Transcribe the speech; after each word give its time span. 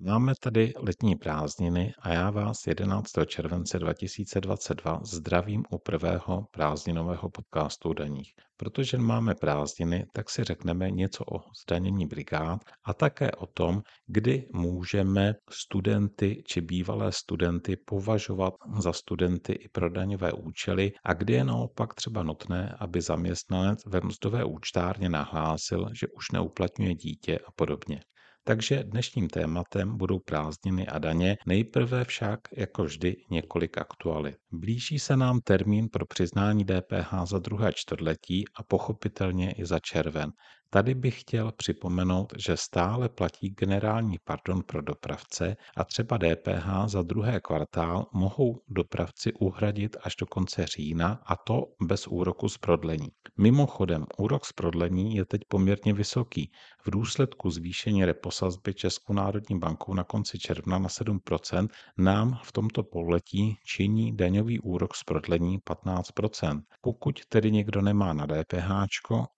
Máme 0.00 0.32
tady 0.40 0.72
letní 0.76 1.16
prázdniny 1.16 1.92
a 2.02 2.12
já 2.12 2.30
vás 2.30 2.66
11. 2.66 3.06
července 3.26 3.78
2022 3.78 5.00
zdravím 5.04 5.64
u 5.70 5.78
prvého 5.78 6.46
prázdninového 6.50 7.30
podcastu 7.30 7.88
o 7.88 7.92
daních. 7.92 8.32
Protože 8.56 8.98
máme 8.98 9.34
prázdniny, 9.34 10.06
tak 10.14 10.30
si 10.30 10.44
řekneme 10.44 10.90
něco 10.90 11.24
o 11.24 11.40
zdanění 11.62 12.06
brigád 12.06 12.60
a 12.84 12.94
také 12.94 13.32
o 13.32 13.46
tom, 13.46 13.82
kdy 14.06 14.46
můžeme 14.54 15.34
studenty 15.50 16.42
či 16.46 16.60
bývalé 16.60 17.12
studenty 17.12 17.76
považovat 17.76 18.54
za 18.78 18.92
studenty 18.92 19.52
i 19.52 19.68
pro 19.68 19.90
daňové 19.90 20.32
účely 20.32 20.92
a 21.04 21.12
kdy 21.12 21.32
je 21.32 21.44
naopak 21.44 21.94
třeba 21.94 22.22
nutné, 22.22 22.76
aby 22.78 23.00
zaměstnanec 23.00 23.78
ve 23.86 24.00
mzdové 24.00 24.44
účtárně 24.44 25.08
nahlásil, 25.08 25.88
že 26.00 26.06
už 26.16 26.30
neuplatňuje 26.32 26.94
dítě 26.94 27.38
a 27.38 27.52
podobně. 27.56 28.00
Takže 28.44 28.84
dnešním 28.84 29.28
tématem 29.28 29.96
budou 29.96 30.18
prázdniny 30.18 30.86
a 30.86 30.98
daně, 30.98 31.36
nejprve 31.46 32.04
však 32.04 32.40
jako 32.56 32.84
vždy 32.84 33.16
několik 33.30 33.78
aktualit. 33.78 34.36
Blíží 34.52 34.98
se 34.98 35.16
nám 35.16 35.40
termín 35.40 35.88
pro 35.88 36.06
přiznání 36.06 36.64
DPH 36.64 37.14
za 37.24 37.38
druhé 37.38 37.72
čtvrtletí 37.72 38.44
a 38.56 38.62
pochopitelně 38.62 39.52
i 39.52 39.64
za 39.66 39.78
červen. 39.78 40.30
Tady 40.70 40.94
bych 40.94 41.20
chtěl 41.20 41.52
připomenout, 41.52 42.32
že 42.36 42.56
stále 42.56 43.08
platí 43.08 43.50
generální 43.50 44.16
pardon 44.24 44.62
pro 44.62 44.82
dopravce 44.82 45.56
a 45.76 45.84
třeba 45.84 46.18
DPH 46.18 46.68
za 46.86 47.02
druhé 47.02 47.40
kvartál 47.40 48.06
mohou 48.12 48.60
dopravci 48.68 49.32
uhradit 49.32 49.96
až 50.02 50.16
do 50.16 50.26
konce 50.26 50.66
října 50.66 51.20
a 51.26 51.36
to 51.36 51.64
bez 51.82 52.06
úroku 52.06 52.48
z 52.48 52.58
prodlení. 52.58 53.08
Mimochodem, 53.38 54.06
úrok 54.18 54.44
z 54.44 54.52
prodlení 54.52 55.14
je 55.14 55.24
teď 55.24 55.40
poměrně 55.48 55.92
vysoký. 55.92 56.50
V 56.86 56.90
důsledku 56.90 57.50
zvýšení 57.50 58.04
reposazby 58.04 58.74
Českou 58.74 59.12
národní 59.12 59.58
bankou 59.58 59.94
na 59.94 60.04
konci 60.04 60.38
června 60.38 60.78
na 60.78 60.88
7% 60.88 61.68
nám 61.98 62.38
v 62.42 62.52
tomto 62.52 62.82
pololetí 62.82 63.56
činí 63.64 64.16
daňový 64.16 64.60
úrok 64.60 64.94
z 64.94 65.04
prodlení 65.04 65.58
15%. 65.58 66.62
Pokud 66.80 67.20
tedy 67.28 67.50
někdo 67.50 67.82
nemá 67.82 68.12
na 68.12 68.26
DPH 68.26 68.70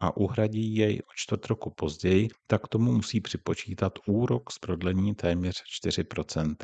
a 0.01 0.17
uhradí 0.17 0.77
jej 0.77 1.01
o 1.01 1.20
čtvrt 1.23 1.47
roku 1.47 1.71
později, 1.71 2.29
tak 2.47 2.69
tomu 2.69 2.93
musí 2.93 3.21
připočítat 3.21 3.93
úrok 4.07 4.51
z 4.53 4.59
prodlení 4.59 5.15
téměř 5.15 5.57
4%. 5.85 6.55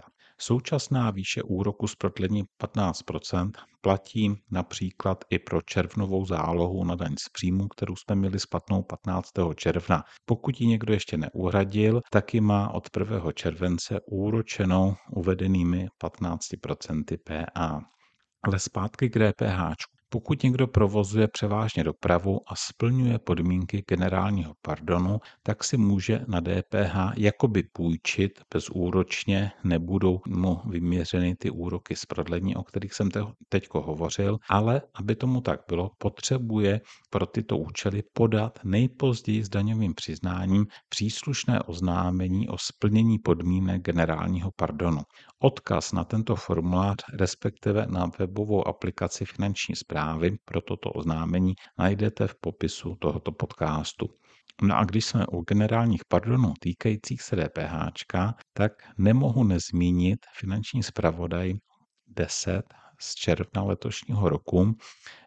Současná 0.40 1.10
výše 1.10 1.42
úroku 1.42 1.88
z 1.88 1.94
prodlení 1.94 2.44
15% 2.62 3.50
platí 3.80 4.34
například 4.50 5.24
i 5.30 5.38
pro 5.38 5.62
červnovou 5.62 6.26
zálohu 6.26 6.84
na 6.84 6.94
daň 6.94 7.14
z 7.18 7.28
příjmu, 7.28 7.68
kterou 7.68 7.96
jsme 7.96 8.14
měli 8.14 8.40
splatnou 8.40 8.82
15. 8.82 9.30
června. 9.54 10.04
Pokud 10.24 10.60
ji 10.60 10.66
někdo 10.66 10.92
ještě 10.92 11.16
neuhradil, 11.16 12.00
tak 12.10 12.34
má 12.34 12.70
od 12.70 12.88
1. 12.98 13.32
července 13.32 14.00
úročenou 14.06 14.94
uvedenými 15.16 15.88
15% 16.02 17.18
PA. 17.24 17.80
Ale 18.42 18.58
zpátky 18.58 19.10
k 19.10 19.18
DPH. 19.18 19.95
Pokud 20.08 20.42
někdo 20.42 20.66
provozuje 20.66 21.28
převážně 21.28 21.84
dopravu 21.84 22.40
a 22.46 22.56
splňuje 22.56 23.18
podmínky 23.18 23.84
generálního 23.88 24.54
pardonu, 24.62 25.18
tak 25.42 25.64
si 25.64 25.76
může 25.76 26.20
na 26.28 26.40
DPH 26.40 26.96
jakoby 27.16 27.62
půjčit 27.72 28.40
bezúročně, 28.54 29.52
nebudou 29.64 30.20
mu 30.26 30.60
vyměřeny 30.70 31.36
ty 31.36 31.50
úroky 31.50 31.96
z 31.96 32.06
prodlení, 32.06 32.56
o 32.56 32.62
kterých 32.62 32.94
jsem 32.94 33.08
teď 33.48 33.68
hovořil, 33.72 34.38
ale 34.48 34.82
aby 34.94 35.16
tomu 35.16 35.40
tak 35.40 35.60
bylo, 35.68 35.90
potřebuje 35.98 36.80
pro 37.10 37.26
tyto 37.26 37.58
účely 37.58 38.02
podat 38.12 38.58
nejpozději 38.64 39.44
s 39.44 39.48
daňovým 39.48 39.94
přiznáním 39.94 40.66
příslušné 40.88 41.62
oznámení 41.62 42.48
o 42.48 42.58
splnění 42.58 43.18
podmínek 43.18 43.82
generálního 43.82 44.50
pardonu. 44.56 45.00
Odkaz 45.42 45.92
na 45.92 46.04
tento 46.04 46.36
formulář, 46.36 46.96
respektive 47.12 47.86
na 47.86 48.10
webovou 48.18 48.68
aplikaci 48.68 49.24
finanční 49.24 49.76
zprávy 49.96 50.36
pro 50.44 50.60
toto 50.60 50.90
oznámení 50.90 51.54
najdete 51.78 52.26
v 52.26 52.34
popisu 52.40 52.96
tohoto 53.00 53.32
podcastu. 53.32 54.06
No 54.62 54.76
a 54.76 54.84
když 54.84 55.04
jsme 55.04 55.26
u 55.26 55.40
generálních 55.42 56.04
pardonů 56.08 56.52
týkajících 56.60 57.22
se 57.22 57.36
DPH, 57.36 57.72
tak 58.52 58.72
nemohu 58.98 59.44
nezmínit 59.44 60.18
finanční 60.38 60.82
zpravodaj 60.82 61.54
10 62.06 62.62
z 63.00 63.14
června 63.14 63.62
letošního 63.62 64.28
roku, 64.28 64.76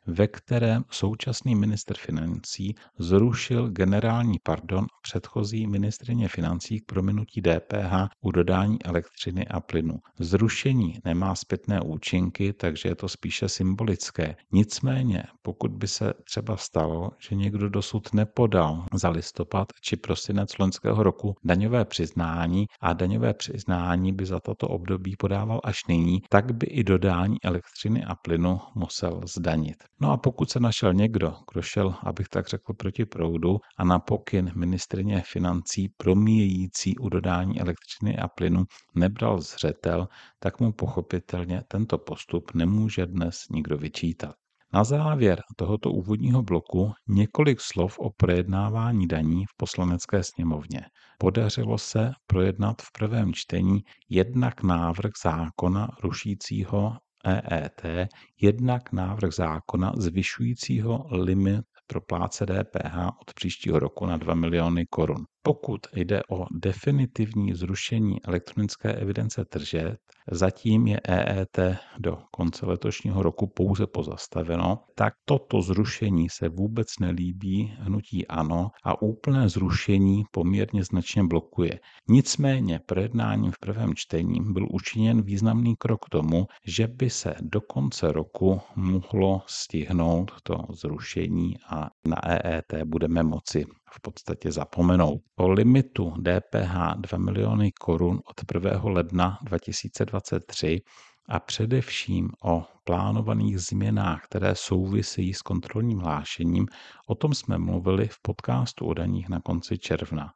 ve 0.07 0.28
kterém 0.28 0.84
současný 0.91 1.56
minister 1.56 1.97
financí 1.97 2.75
zrušil 2.97 3.69
generální 3.69 4.40
pardon 4.44 4.85
předchozí 5.02 5.68
ministrině 5.68 6.28
financí 6.28 6.80
k 6.80 6.85
prominutí 6.85 7.41
DPH 7.41 7.94
u 8.22 8.31
dodání 8.31 8.84
elektřiny 8.84 9.47
a 9.47 9.59
plynu. 9.59 10.00
Zrušení 10.19 11.00
nemá 11.06 11.35
zpětné 11.35 11.81
účinky, 11.81 12.53
takže 12.53 12.90
je 12.90 12.96
to 12.96 13.09
spíše 13.09 13.50
symbolické. 13.50 14.36
Nicméně, 14.51 15.24
pokud 15.41 15.72
by 15.72 15.88
se 15.88 16.13
třeba 16.24 16.57
stalo, 16.57 17.12
že 17.30 17.36
někdo 17.36 17.69
dosud 17.69 18.13
nepodal 18.13 18.86
za 18.94 19.09
listopad 19.09 19.68
či 19.81 19.96
prosinec 19.96 20.57
loňského 20.57 21.03
roku 21.03 21.36
daňové 21.44 21.86
přiznání 21.86 22.66
a 22.81 22.94
daňové 22.94 23.34
přiznání 23.34 24.13
by 24.13 24.25
za 24.25 24.40
toto 24.40 24.68
období 24.68 25.16
podával 25.16 25.62
až 25.63 25.86
nyní, 25.88 26.22
tak 26.30 26.53
by 26.56 26.66
i 26.66 26.84
dodání 26.84 27.38
elektřiny 27.44 27.59
a 28.08 28.16
plynu 28.16 28.59
musel 28.75 29.22
zdanit. 29.36 29.84
No 30.02 30.12
a 30.12 30.18
pokud 30.18 30.50
se 30.50 30.59
našel 30.59 30.94
někdo, 30.94 31.36
kdo 31.52 31.62
šel, 31.62 31.96
abych 32.03 32.28
tak 32.30 32.47
řekl, 32.47 32.74
proti 32.74 33.06
proudu 33.06 33.58
a 33.78 33.84
na 33.84 34.00
pokyn 34.00 34.52
ministrině 34.56 35.24
financí 35.25 35.90
promíjející 35.98 36.98
u 36.98 37.09
dodání 37.09 37.62
elektřiny 37.62 38.18
a 38.18 38.28
plynu 38.28 38.64
nebral 38.96 39.42
zřetel, 39.42 40.08
tak 40.40 40.59
mu 40.59 40.72
pochopitelně 40.72 41.62
tento 41.68 41.98
postup 41.98 42.53
nemůže 42.53 43.06
dnes 43.06 43.38
nikdo 43.52 43.78
vyčítat. 43.78 44.36
Na 44.74 44.84
závěr 44.84 45.42
tohoto 45.56 45.92
úvodního 45.92 46.44
bloku 46.44 46.92
několik 47.08 47.62
slov 47.62 48.00
o 48.00 48.09
projednávání 48.09 49.08
daní 49.08 49.46
v 49.46 49.58
poslanecké 49.58 50.24
sněmovně. 50.24 50.81
Podařilo 51.18 51.78
se 51.78 52.12
projednat 52.28 52.81
v 52.81 52.92
prvém 52.92 53.34
čtení 53.34 53.80
jednak 54.09 54.64
návrh 54.64 55.12
zákona 55.24 55.88
rušícího 56.03 56.98
EET, 57.25 58.09
jednak 58.41 58.91
návrh 58.91 59.34
zákona 59.34 59.94
zvyšujícího 59.97 61.06
limit 61.12 61.66
pro 61.88 62.02
pláce 62.02 62.46
DPH 62.46 62.97
od 63.22 63.34
příštího 63.34 63.80
roku 63.80 64.06
na 64.06 64.18
2 64.18 64.34
miliony 64.34 64.85
korun. 64.85 65.25
Pokud 65.50 65.82
jde 65.94 66.22
o 66.30 66.46
definitivní 66.52 67.54
zrušení 67.54 68.24
elektronické 68.24 68.94
evidence 68.94 69.46
tržeb, 69.46 69.98
zatím 70.32 70.88
je 70.88 71.00
EET 71.08 71.60
do 72.00 72.18
konce 72.32 72.66
letošního 72.66 73.24
roku 73.24 73.48
pouze 73.48 73.88
pozastaveno, 73.88 74.80
tak 74.96 75.14
toto 75.26 75.62
zrušení 75.62 76.30
se 76.30 76.50
vůbec 76.50 76.88
nelíbí 77.00 77.74
hnutí 77.80 78.28
ANO 78.28 78.70
a 78.84 79.02
úplné 79.02 79.50
zrušení 79.50 80.24
poměrně 80.32 80.84
značně 80.84 81.24
blokuje. 81.24 81.80
Nicméně 82.10 82.80
projednáním 82.86 83.52
v 83.52 83.60
prvém 83.60 83.96
čtení 83.96 84.40
byl 84.54 84.68
učiněn 84.72 85.22
významný 85.22 85.76
krok 85.76 86.06
k 86.06 86.10
tomu, 86.10 86.46
že 86.66 86.88
by 86.88 87.10
se 87.10 87.36
do 87.42 87.62
konce 87.62 88.12
roku 88.12 88.62
mohlo 88.76 89.42
stihnout 89.48 90.31
to 90.44 90.56
zrušení 90.74 91.56
a 91.70 91.90
na 92.08 92.18
EET 92.30 92.74
budeme 92.86 93.24
moci 93.24 93.66
v 93.94 94.02
podstatě 94.02 94.52
zapomenout. 94.52 95.22
O 95.36 95.50
limitu 95.50 96.14
DPH 96.22 96.96
2 96.98 97.18
miliony 97.18 97.72
korun 97.72 98.22
od 98.26 98.42
1. 98.54 98.82
ledna 98.84 99.40
2023 99.44 100.82
a 101.30 101.40
především 101.40 102.30
o 102.44 102.66
plánovaných 102.84 103.60
změnách, 103.60 104.24
které 104.26 104.56
souvisejí 104.56 105.34
s 105.34 105.42
kontrolním 105.42 106.00
hlášením, 106.00 106.66
o 107.08 107.16
tom 107.16 107.34
jsme 107.34 107.58
mluvili 107.58 108.08
v 108.08 108.22
podcastu 108.22 108.86
o 108.86 108.94
daních 108.94 109.30
na 109.30 109.40
konci 109.40 109.78
června. 109.78 110.32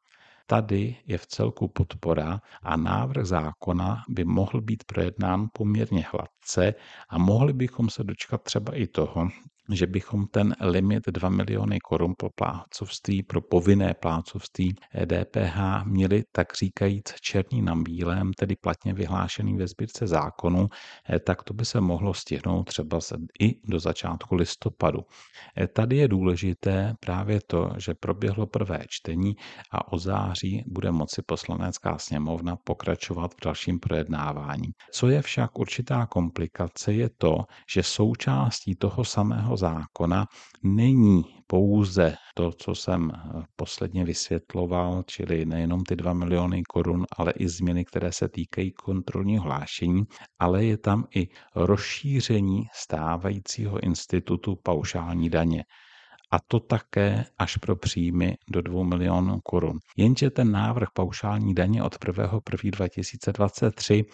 Tady 0.48 0.96
je 1.06 1.18
v 1.18 1.28
celku 1.28 1.68
podpora 1.68 2.42
a 2.64 2.78
návrh 2.78 3.26
zákona 3.26 4.04
by 4.10 4.26
mohl 4.26 4.62
být 4.62 4.84
projednán 4.84 5.48
poměrně 5.54 6.06
hladce 6.12 6.74
a 7.10 7.18
mohli 7.18 7.54
bychom 7.54 7.90
se 7.90 8.04
dočkat 8.04 8.44
třeba 8.44 8.76
i 8.76 8.88
toho, 8.88 9.28
že 9.70 9.88
bychom 9.88 10.28
ten 10.28 10.56
limit 10.60 11.04
2 11.08 11.30
miliony 11.30 11.80
korun 11.80 12.14
pro 12.18 12.30
plácovství, 12.30 13.24
pro 13.24 13.42
povinné 13.42 13.94
plácovství 13.94 14.76
DPH 15.06 15.86
měli 15.86 16.24
tak 16.32 16.56
říkajíc 16.56 17.14
černý 17.22 17.62
na 17.62 17.76
bílém, 17.76 18.34
tedy 18.34 18.56
platně 18.56 18.94
vyhlášený 18.94 19.58
ve 19.58 19.68
sbírce 19.68 20.08
zákonu, 20.08 20.70
eh, 21.10 21.20
tak 21.20 21.44
to 21.44 21.54
by 21.54 21.66
se 21.66 21.82
mohlo 21.82 22.14
stihnout 22.14 22.64
třeba 22.64 23.00
i 23.42 23.60
do 23.64 23.80
začátku 23.80 24.36
listopadu. 24.36 25.00
Eh, 25.58 25.68
tady 25.68 25.98
je 25.98 26.08
důležité 26.08 26.96
právě 27.00 27.40
to, 27.48 27.70
že 27.78 27.94
proběhlo 27.94 28.48
prvé 28.48 28.80
čtení 28.88 29.36
a 29.72 29.92
o 29.92 30.00
září 30.00 30.64
bude 30.68 30.92
moci 30.92 31.22
poslanecká 31.22 31.98
sněmovna 31.98 32.56
pokračovat 32.56 33.34
v 33.34 33.46
dalším 33.46 33.80
projednávání. 33.80 34.72
Co 34.92 35.08
je 35.08 35.22
však 35.22 35.60
určitá 35.60 36.06
komplikace, 36.06 36.94
je 36.94 37.10
to, 37.18 37.46
že 37.70 37.84
součástí 37.84 38.76
toho 38.76 39.06
samého 39.06 39.53
daňového 39.54 39.58
zákona 39.58 40.28
není 40.64 41.26
pouze 41.48 42.16
to, 42.36 42.52
co 42.52 42.76
jsem 42.76 43.12
posledně 43.56 44.06
vysvětloval, 44.06 45.04
čili 45.08 45.46
nejenom 45.46 45.84
ty 45.84 45.96
2 45.96 46.14
miliony 46.14 46.64
korun, 46.64 47.06
ale 47.18 47.32
i 47.32 47.48
změny, 47.48 47.86
které 47.86 48.12
se 48.12 48.30
týkají 48.30 48.72
kontrolního 48.72 49.44
hlášení, 49.44 50.04
ale 50.40 50.66
je 50.66 50.78
tam 50.78 51.06
i 51.16 51.28
rozšíření 51.56 52.68
stávajícího 52.74 53.80
institutu 53.80 54.56
paušální 54.64 55.30
daně 55.30 55.64
a 56.34 56.40
to 56.48 56.60
také 56.60 57.26
až 57.38 57.58
pro 57.58 57.76
příjmy 57.76 58.38
do 58.50 58.62
2 58.62 58.84
milionů 58.84 59.40
korun. 59.44 59.80
Jenže 59.98 60.30
ten 60.30 60.52
návrh 60.52 60.88
paušální 60.94 61.54
daně 61.54 61.84
od 61.84 61.96
1.1.2023 61.96 64.06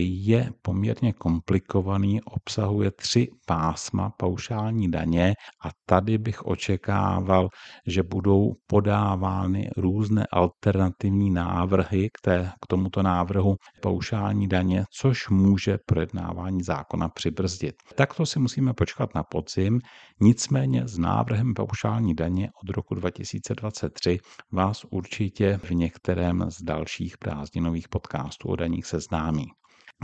je 0.00 0.50
poměrně 0.62 1.12
komplikovaný, 1.12 2.22
obsahuje 2.22 2.90
tři 2.90 3.28
pásma 3.46 4.10
paušální 4.10 4.90
daně 4.90 5.34
a 5.64 5.68
tady 5.86 6.18
bych 6.18 6.46
očekával, 6.46 7.48
že 7.86 8.02
budou 8.02 8.54
podávány 8.66 9.70
různé 9.76 10.26
alternativní 10.32 11.30
návrhy 11.30 12.08
k, 12.08 12.20
té, 12.22 12.52
k 12.62 12.66
tomuto 12.66 13.02
návrhu 13.02 13.56
paušální 13.82 14.48
daně, 14.48 14.84
což 14.90 15.28
může 15.28 15.78
projednávání 15.86 16.62
zákona 16.62 17.08
přibrzdit. 17.08 17.74
Takto 17.94 18.26
si 18.26 18.38
musíme 18.38 18.74
počkat 18.74 19.14
na 19.14 19.22
podzim, 19.22 19.80
nicméně 20.20 20.88
s 20.88 20.98
návrhem 20.98 21.54
paušální 21.54 22.14
daně 22.14 22.48
od 22.62 22.70
roku 22.76 22.94
2023 22.94 24.18
vás 24.52 24.84
určitě 24.90 25.58
v 25.62 25.70
některém 25.70 26.44
z 26.50 26.62
dalších 26.62 27.18
prázdninových 27.18 27.88
podcastů 27.88 28.48
o 28.48 28.56
daních 28.56 28.86
seznámí 28.86 29.46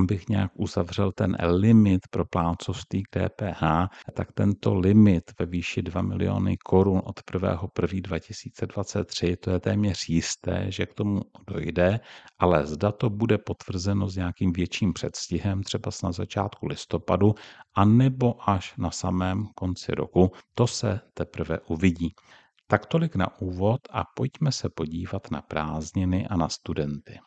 bych 0.00 0.28
nějak 0.28 0.50
uzavřel 0.54 1.12
ten 1.12 1.36
limit 1.40 2.00
pro 2.10 2.24
plácovství 2.24 3.02
k 3.02 3.18
DPH, 3.18 3.62
tak 4.14 4.32
tento 4.32 4.74
limit 4.74 5.24
ve 5.38 5.46
výši 5.46 5.82
2 5.82 6.02
miliony 6.02 6.56
korun 6.56 7.02
od 7.04 7.20
1.1.2023, 7.20 9.36
to 9.36 9.50
je 9.50 9.60
téměř 9.60 10.08
jisté, 10.08 10.66
že 10.68 10.86
k 10.86 10.94
tomu 10.94 11.22
dojde, 11.46 12.00
ale 12.38 12.66
zda 12.66 12.92
to 12.92 13.10
bude 13.10 13.38
potvrzeno 13.38 14.08
s 14.08 14.16
nějakým 14.16 14.52
větším 14.52 14.92
předstihem, 14.92 15.62
třeba 15.62 15.90
na 16.02 16.12
začátku 16.12 16.66
listopadu, 16.66 17.34
anebo 17.74 18.50
až 18.50 18.74
na 18.78 18.90
samém 18.90 19.46
konci 19.54 19.94
roku, 19.94 20.32
to 20.54 20.66
se 20.66 21.00
teprve 21.14 21.60
uvidí. 21.60 22.14
Tak 22.66 22.86
tolik 22.86 23.16
na 23.16 23.40
úvod 23.40 23.80
a 23.90 24.04
pojďme 24.16 24.52
se 24.52 24.68
podívat 24.68 25.30
na 25.30 25.42
prázdniny 25.42 26.26
a 26.26 26.36
na 26.36 26.48
studenty. 26.48 27.18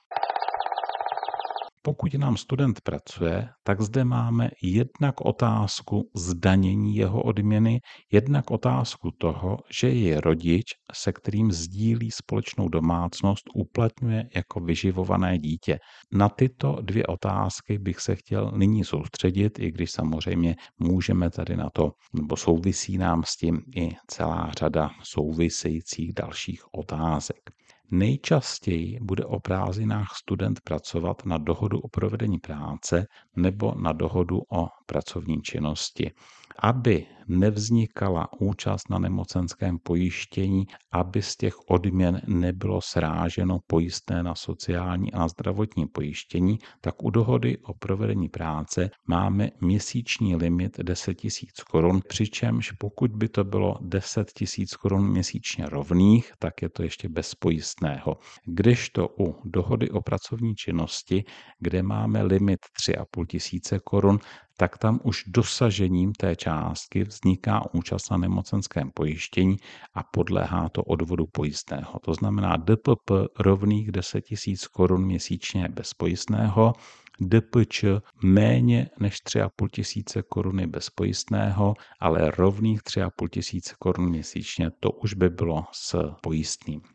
Pokud 1.85 2.13
nám 2.13 2.37
student 2.37 2.81
pracuje, 2.81 3.49
tak 3.63 3.81
zde 3.81 4.03
máme 4.03 4.49
jednak 4.63 5.21
otázku 5.21 6.09
zdanění 6.15 6.95
jeho 6.95 7.23
odměny, 7.23 7.79
jednak 8.11 8.51
otázku 8.51 9.09
toho, 9.17 9.57
že 9.73 9.89
je 9.89 10.21
rodič, 10.21 10.65
se 10.93 11.13
kterým 11.13 11.51
sdílí 11.51 12.11
společnou 12.11 12.69
domácnost, 12.69 13.43
uplatňuje 13.55 14.29
jako 14.35 14.59
vyživované 14.59 15.37
dítě. 15.37 15.79
Na 16.11 16.29
tyto 16.29 16.77
dvě 16.81 17.05
otázky 17.05 17.77
bych 17.77 17.99
se 17.99 18.15
chtěl 18.15 18.51
nyní 18.55 18.83
soustředit, 18.83 19.59
i 19.59 19.71
když 19.71 19.91
samozřejmě 19.91 20.55
můžeme 20.79 21.29
tady 21.29 21.57
na 21.57 21.69
to, 21.69 21.91
nebo 22.13 22.37
souvisí 22.37 22.97
nám 22.97 23.23
s 23.25 23.37
tím 23.37 23.61
i 23.75 23.89
celá 24.07 24.51
řada 24.59 24.89
souvisejících 25.03 26.13
dalších 26.13 26.63
otázek. 26.73 27.51
Nejčastěji 27.91 28.99
bude 29.01 29.25
o 29.25 29.39
prázdninách 29.39 30.15
student 30.15 30.61
pracovat 30.61 31.25
na 31.25 31.37
dohodu 31.37 31.79
o 31.79 31.87
provedení 31.87 32.39
práce 32.39 33.07
nebo 33.35 33.75
na 33.75 33.93
dohodu 33.93 34.41
o 34.51 34.67
pracovní 34.85 35.41
činnosti 35.41 36.11
aby 36.59 37.05
nevznikala 37.27 38.27
účast 38.39 38.89
na 38.89 38.99
nemocenském 38.99 39.77
pojištění, 39.79 40.67
aby 40.91 41.21
z 41.21 41.37
těch 41.37 41.55
odměn 41.69 42.21
nebylo 42.27 42.81
sráženo 42.81 43.59
pojistné 43.67 44.23
na 44.23 44.35
sociální 44.35 45.13
a 45.13 45.27
zdravotní 45.27 45.87
pojištění, 45.87 46.59
tak 46.81 47.03
u 47.03 47.09
dohody 47.09 47.57
o 47.57 47.73
provedení 47.73 48.29
práce 48.29 48.89
máme 49.07 49.49
měsíční 49.61 50.35
limit 50.35 50.77
10 50.83 51.23
000 51.23 51.31
korun, 51.71 52.01
přičemž 52.07 52.71
pokud 52.71 53.11
by 53.11 53.29
to 53.29 53.43
bylo 53.43 53.77
10 53.81 54.31
000 54.57 54.67
korun 54.79 55.11
měsíčně 55.11 55.65
rovných, 55.65 56.31
tak 56.39 56.61
je 56.61 56.69
to 56.69 56.83
ještě 56.83 57.09
bez 57.09 57.35
pojistného. 57.35 58.17
Kdežto 58.45 59.09
u 59.19 59.35
dohody 59.45 59.89
o 59.89 60.01
pracovní 60.01 60.55
činnosti, 60.55 61.23
kde 61.59 61.83
máme 61.83 62.23
limit 62.23 62.59
3,5 62.87 63.25
tisíce 63.25 63.79
korun, 63.79 64.19
tak 64.57 64.77
tam 64.77 64.99
už 65.03 65.23
dosažením 65.27 66.13
té 66.13 66.35
částky 66.35 67.05
vzniká 67.15 67.61
účast 67.73 68.11
na 68.11 68.17
nemocenském 68.17 68.91
pojištění 68.91 69.57
a 69.93 70.03
podléhá 70.03 70.69
to 70.69 70.83
odvodu 70.83 71.25
pojistného. 71.27 71.99
To 72.05 72.13
znamená 72.13 72.57
DPP 72.57 73.11
rovných 73.39 73.91
10 73.91 74.23
000 74.47 74.57
korun 74.71 75.05
měsíčně 75.05 75.67
bez 75.69 75.93
pojistného, 75.93 76.73
DPČ 77.19 77.85
méně 78.23 78.89
než 78.99 79.23
3,5 79.23 79.67
tisíce 79.71 80.23
koruny 80.23 80.67
bez 80.67 80.89
pojistného, 80.89 81.73
ale 81.99 82.31
rovných 82.31 82.81
3,5 82.81 83.29
tisíce 83.29 83.75
korun 83.79 84.09
měsíčně, 84.09 84.71
to 84.79 84.91
už 84.91 85.13
by 85.13 85.29
bylo 85.29 85.65
s 85.71 86.11
pojistným. 86.21 86.94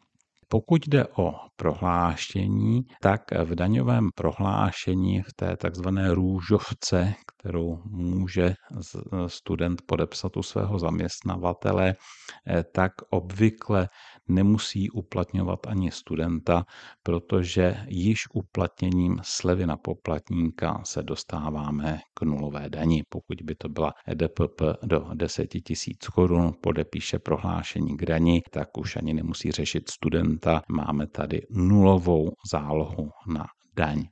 Pokud 0.53 0.89
jde 0.89 1.07
o 1.07 1.35
prohlášení, 1.57 2.83
tak 3.03 3.21
v 3.45 3.55
daňovém 3.55 4.09
prohlášení 4.15 5.23
v 5.23 5.33
té 5.37 5.57
takzvané 5.57 6.15
růžovce, 6.15 7.15
kterou 7.27 7.83
může 7.85 8.55
student 9.27 9.83
podepsat 9.87 10.37
u 10.37 10.43
svého 10.43 10.79
zaměstnavatele, 10.79 11.95
eh, 12.47 12.65
tak 12.75 12.93
obvykle 13.11 13.89
nemusí 14.31 14.91
uplatňovat 14.91 15.67
ani 15.67 15.91
studenta, 15.91 16.65
protože 17.03 17.77
již 17.89 18.23
uplatněním 18.35 19.21
slevy 19.23 19.67
na 19.67 19.77
poplatníka 19.77 20.83
se 20.85 21.03
dostáváme 21.03 22.01
k 22.15 22.23
nulové 22.23 22.71
dani. 22.71 23.03
Pokud 23.09 23.43
by 23.43 23.55
to 23.55 23.69
byla 23.69 23.93
EDPP 24.09 24.63
do 24.83 25.11
10 25.15 25.47
tisíc 25.47 26.09
korun, 26.09 26.53
podepíše 26.61 27.19
prohlášení 27.19 27.97
k 27.97 28.07
dani, 28.07 28.43
tak 28.51 28.79
už 28.79 28.97
ani 28.97 29.15
nemusí 29.15 29.51
řešit 29.51 29.91
studenta. 29.91 30.63
Máme 30.69 31.07
tady 31.07 31.47
nulovou 31.51 32.31
zálohu 32.51 33.11
na 33.27 33.47
daň. 33.77 34.09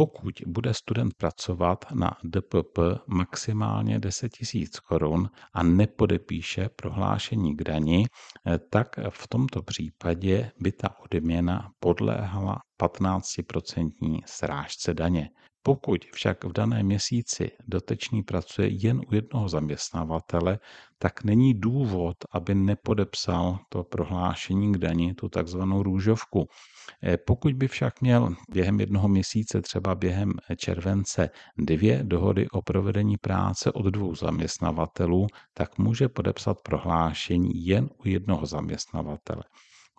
Pokud 0.00 0.42
bude 0.46 0.74
student 0.74 1.14
pracovat 1.14 1.84
na 1.92 2.16
DPP 2.24 2.78
maximálně 3.06 3.98
10 3.98 4.32
000 4.54 4.66
korun 4.88 5.30
a 5.52 5.62
nepodepíše 5.62 6.68
prohlášení 6.76 7.56
k 7.56 7.64
dani, 7.64 8.06
eh, 8.46 8.58
tak 8.70 8.98
v 9.10 9.28
tomto 9.28 9.62
případě 9.62 10.50
by 10.60 10.72
ta 10.72 11.00
odměna 11.00 11.70
podléhala 11.80 12.58
15% 12.76 14.20
srážce 14.26 14.94
daně. 14.94 15.30
Pokud 15.62 16.04
však 16.12 16.44
v 16.44 16.52
daném 16.52 16.86
měsíci 16.86 17.50
dotečný 17.68 18.22
pracuje 18.22 18.68
jen 18.68 19.00
u 19.08 19.14
jednoho 19.14 19.48
zaměstnavatele, 19.48 20.58
tak 20.98 21.24
není 21.24 21.54
důvod, 21.54 22.16
aby 22.32 22.54
nepodepsal 22.54 23.58
to 23.68 23.84
prohlášení 23.84 24.72
k 24.72 24.78
dani, 24.78 25.14
tu 25.14 25.28
takzvanou 25.28 25.82
růžovku. 25.82 26.48
Eh, 27.02 27.16
pokud 27.16 27.52
by 27.52 27.68
však 27.68 28.00
měl 28.00 28.34
během 28.50 28.80
jednoho 28.80 29.08
měsíce, 29.08 29.62
třeba 29.62 29.94
během 29.94 30.32
července, 30.56 31.30
dvě 31.58 32.00
dohody 32.02 32.48
o 32.48 32.62
provedení 32.62 33.16
práce 33.16 33.72
od 33.72 33.86
dvou 33.86 34.14
zaměstnavatelů, 34.14 35.26
tak 35.54 35.78
může 35.78 36.08
podepsat 36.08 36.60
prohlášení 36.62 37.66
jen 37.66 37.88
u 38.04 38.08
jednoho 38.08 38.46
zaměstnavatele 38.46 39.42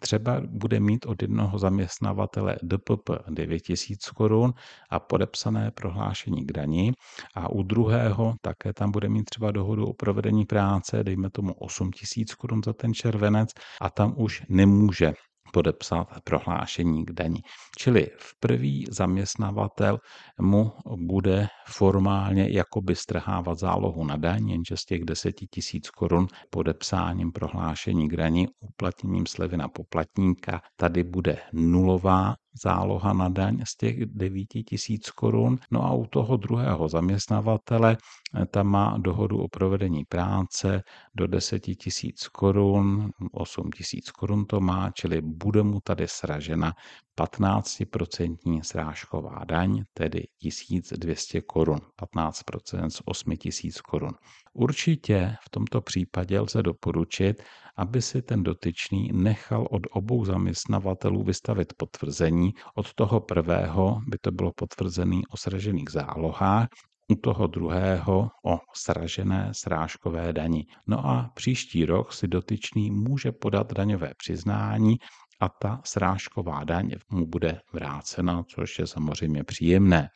třeba 0.01 0.41
bude 0.48 0.79
mít 0.79 1.05
od 1.05 1.22
jednoho 1.22 1.60
zaměstnavatele 1.60 2.55
DPP 2.63 3.10
9000 3.29 4.10
korun 4.10 4.53
a 4.89 5.00
podepsané 5.00 5.72
prohlášení 5.72 6.46
k 6.46 6.51
dani. 6.51 6.91
A 7.36 7.50
u 7.50 7.63
druhého 7.63 8.36
také 8.41 8.74
tam 8.74 8.91
bude 8.91 9.10
mít 9.10 9.24
třeba 9.24 9.51
dohodu 9.51 9.86
o 9.86 9.93
provedení 9.93 10.46
práce, 10.46 11.03
dejme 11.03 11.29
tomu 11.29 11.53
8000 11.53 12.36
korun 12.36 12.62
za 12.65 12.74
ten 12.74 12.93
červenec 12.93 13.50
a 13.81 13.89
tam 13.89 14.13
už 14.17 14.43
nemůže 14.50 15.13
podepsat 15.53 16.08
prohlášení 16.24 17.05
k 17.05 17.12
daní. 17.12 17.41
Čili 17.77 18.08
v 18.17 18.39
první 18.39 18.86
zaměstnavatel 18.89 20.00
mu 20.41 20.72
bude 20.96 21.48
formálně 21.67 22.48
jakoby 22.50 22.96
strhávat 22.96 23.60
zálohu 23.60 24.05
na 24.05 24.17
daň, 24.17 24.50
jenže 24.50 24.77
z 24.77 24.86
těch 24.86 25.05
10 25.05 25.36
tisíc 25.51 25.89
korun 25.89 26.27
podepsáním 26.50 27.31
prohlášení 27.31 28.10
k 28.10 28.15
daní, 28.15 28.48
uplatněním 28.60 29.25
slevy 29.25 29.58
na 29.58 29.67
poplatníka, 29.67 30.62
tady 30.75 31.03
bude 31.03 31.38
nulová 31.53 32.36
záloha 32.63 33.13
na 33.13 33.29
daň 33.29 33.62
z 33.63 33.75
těch 33.77 34.05
9 34.05 34.46
tisíc 34.46 35.12
korun. 35.12 35.60
No 35.72 35.84
a 35.84 35.93
u 35.93 36.05
toho 36.05 36.38
druhého 36.38 36.88
zaměstnavatele 36.88 37.98
eh, 37.98 38.46
tam 38.46 38.67
má 38.67 38.98
dohodu 38.98 39.38
o 39.38 39.48
provedení 39.48 40.05
práce 40.05 40.84
do 41.15 41.27
10 41.27 41.60
tisíc 41.60 42.27
korun, 42.27 43.12
8 43.31 43.72
tisíc 43.72 44.12
korun 44.12 44.46
to 44.46 44.60
má, 44.60 44.91
čili 44.91 45.22
bude 45.22 45.63
mu 45.63 45.79
tady 45.79 46.08
sražena 46.08 46.74
15% 47.17 48.62
srážková 48.62 49.43
daň, 49.46 49.84
tedy 49.93 50.27
1200 50.38 51.41
korun, 51.41 51.79
15% 52.01 52.89
z 52.89 53.01
8000 53.05 53.81
korun. 53.81 54.12
Určitě 54.53 55.36
v 55.41 55.50
tomto 55.50 55.81
případě 55.81 56.39
lze 56.39 56.63
doporučit, 56.63 57.43
aby 57.77 58.01
si 58.01 58.22
ten 58.22 58.43
dotyčný 58.43 59.10
nechal 59.13 59.67
od 59.72 59.81
obou 59.91 60.25
zaměstnavatelů 60.25 61.24
vystavit 61.24 61.74
potvrzení. 61.77 62.51
Od 62.75 62.93
toho 62.93 63.20
prvého 63.20 64.00
by 64.08 64.17
to 64.17 64.31
bylo 64.31 64.51
potvrzený 64.55 65.22
o 65.27 65.38
sražených 65.38 65.89
zálohách, 65.89 66.67
u 67.12 67.15
toho 67.15 67.48
druhého 67.48 68.29
o 68.46 68.60
sražené 68.75 69.50
srážkové 69.51 70.34
dani. 70.34 70.65
No 70.88 71.08
a 71.08 71.31
příští 71.36 71.86
rok 71.86 72.13
si 72.13 72.27
dotyčný 72.27 72.91
může 72.91 73.31
podat 73.31 73.74
daňové 73.74 74.12
přiznání 74.17 74.96
a 75.39 75.50
ta 75.50 75.81
srážková 75.86 76.63
daň 76.63 76.91
mu 77.10 77.27
bude 77.27 77.62
vrácena, 77.74 78.43
což 78.43 78.79
je 78.79 78.88
samozřejmě 78.88 79.43
příjemné. 79.43 80.10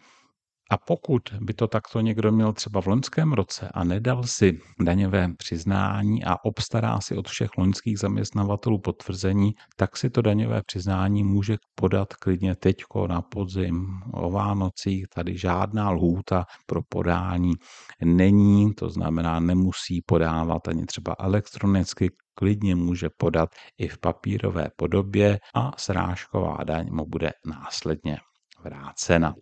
A 0.71 0.77
pokud 0.77 1.21
by 1.41 1.53
to 1.53 1.67
takto 1.67 2.01
někdo 2.01 2.31
měl 2.31 2.53
třeba 2.53 2.81
v 2.81 2.87
loňském 2.87 3.33
roce 3.33 3.69
a 3.73 3.83
nedal 3.83 4.23
si 4.23 4.59
daňové 4.81 5.33
přiznání 5.37 6.23
a 6.23 6.35
obstará 6.43 7.01
si 7.01 7.17
od 7.17 7.27
všech 7.27 7.49
loňských 7.57 7.99
zaměstnavatelů 7.99 8.79
potvrzení, 8.79 9.53
tak 9.75 9.97
si 9.97 10.09
to 10.09 10.21
daňové 10.21 10.61
přiznání 10.65 11.23
může 11.23 11.57
podat 11.75 12.13
klidně 12.13 12.55
teďko 12.55 13.07
na 13.07 13.21
podzim, 13.21 13.87
o 14.13 14.31
Vánocích. 14.31 15.07
Tady 15.07 15.37
žádná 15.37 15.89
lhůta 15.89 16.45
pro 16.65 16.81
podání 16.89 17.53
není, 18.03 18.73
to 18.73 18.89
znamená, 18.89 19.39
nemusí 19.39 20.01
podávat 20.01 20.67
ani 20.67 20.85
třeba 20.85 21.15
elektronicky, 21.19 22.09
klidně 22.35 22.75
může 22.75 23.09
podat 23.17 23.49
i 23.77 23.87
v 23.87 23.97
papírové 23.97 24.67
podobě 24.75 25.39
a 25.55 25.71
srážková 25.77 26.57
daň 26.63 26.87
mu 26.91 27.05
bude 27.05 27.31
následně 27.45 28.17
vrácena. 28.63 29.35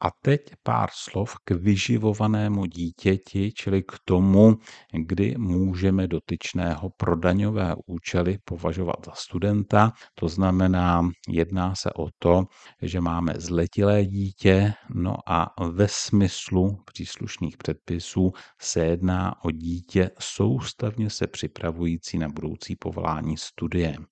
A 0.00 0.10
teď 0.22 0.40
pár 0.62 0.88
slov 0.92 1.34
k 1.44 1.50
vyživovanému 1.50 2.66
dítěti, 2.66 3.52
čili 3.52 3.82
k 3.82 3.92
tomu, 4.04 4.54
kdy 4.92 5.34
můžeme 5.38 6.06
dotyčného 6.06 6.90
pro 6.96 7.16
daňové 7.16 7.74
účely 7.86 8.38
považovat 8.44 8.96
za 9.06 9.12
studenta. 9.14 9.92
To 10.14 10.28
znamená, 10.28 11.10
jedná 11.28 11.74
se 11.74 11.92
o 11.92 12.08
to, 12.18 12.44
že 12.82 13.00
máme 13.00 13.34
zletilé 13.36 14.06
dítě, 14.06 14.72
no 14.94 15.14
a 15.26 15.54
ve 15.68 15.88
smyslu 15.88 16.78
příslušných 16.84 17.56
předpisů 17.56 18.32
se 18.60 18.84
jedná 18.84 19.44
o 19.44 19.50
dítě 19.50 20.10
soustavně 20.18 21.10
se 21.10 21.26
připravující 21.26 22.18
na 22.18 22.28
budoucí 22.28 22.76
povolání 22.76 23.36
studiem. 23.36 24.06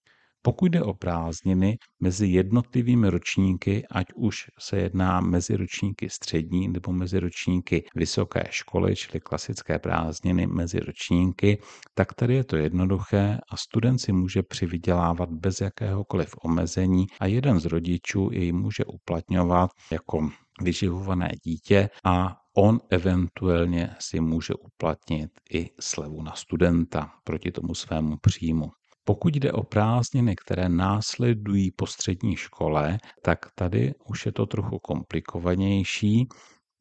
Pokud 0.46 0.72
jde 0.72 0.82
o 0.82 0.94
prázdniny 0.94 1.78
mezi 2.00 2.26
jednotlivými 2.26 3.10
ročníky, 3.10 3.86
ať 3.90 4.06
už 4.14 4.44
se 4.58 4.78
jedná 4.78 5.20
mezi 5.20 5.56
ročníky 5.56 6.10
střední 6.10 6.68
nebo 6.68 6.92
mezi 6.92 7.20
ročníky 7.20 7.84
vysoké 7.94 8.44
školy, 8.50 8.96
čili 8.96 9.20
klasické 9.20 9.78
prázdniny 9.78 10.46
mezi 10.46 10.80
ročníky, 10.80 11.58
tak 11.94 12.14
tady 12.14 12.34
je 12.34 12.44
to 12.44 12.56
jednoduché 12.56 13.38
a 13.50 13.56
student 13.56 14.00
si 14.00 14.12
může 14.12 14.42
přivydělávat 14.42 15.30
bez 15.30 15.60
jakéhokoliv 15.60 16.34
omezení 16.42 17.06
a 17.20 17.26
jeden 17.26 17.60
z 17.60 17.64
rodičů 17.64 18.30
jej 18.32 18.52
může 18.52 18.84
uplatňovat 18.84 19.70
jako 19.90 20.30
vyživované 20.62 21.30
dítě 21.44 21.90
a 22.04 22.36
on 22.56 22.80
eventuálně 22.90 23.90
si 23.98 24.20
může 24.20 24.54
uplatnit 24.54 25.30
i 25.52 25.70
slevu 25.80 26.22
na 26.22 26.32
studenta 26.32 27.10
proti 27.24 27.52
tomu 27.52 27.74
svému 27.74 28.16
příjmu. 28.16 28.70
Pokud 29.08 29.36
jde 29.36 29.52
o 29.52 29.62
prázdniny, 29.62 30.36
které 30.36 30.68
následují 30.68 31.70
po 31.70 31.86
střední 31.86 32.36
škole, 32.36 32.98
tak 33.22 33.38
tady 33.54 33.92
už 34.04 34.26
je 34.26 34.32
to 34.32 34.46
trochu 34.46 34.78
komplikovanější. 34.78 36.28